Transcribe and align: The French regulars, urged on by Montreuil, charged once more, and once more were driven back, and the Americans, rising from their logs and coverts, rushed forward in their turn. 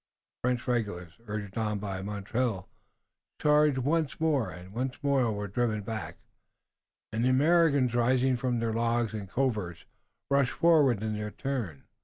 The 0.41 0.47
French 0.47 0.67
regulars, 0.67 1.13
urged 1.27 1.59
on 1.59 1.77
by 1.77 2.01
Montreuil, 2.01 2.67
charged 3.39 3.77
once 3.77 4.19
more, 4.19 4.49
and 4.49 4.73
once 4.73 4.97
more 5.03 5.31
were 5.31 5.47
driven 5.47 5.83
back, 5.83 6.17
and 7.13 7.23
the 7.23 7.29
Americans, 7.29 7.93
rising 7.93 8.35
from 8.35 8.57
their 8.57 8.73
logs 8.73 9.13
and 9.13 9.29
coverts, 9.29 9.85
rushed 10.27 10.53
forward 10.53 11.03
in 11.03 11.13
their 11.13 11.29
turn. 11.29 11.83